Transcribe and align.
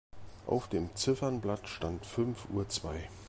Auf 0.47 0.67
dem 0.67 0.89
Ziffernblatt 0.95 1.67
stand 1.69 2.07
fünf 2.07 2.49
Uhr 2.49 2.67
zwei. 2.67 3.07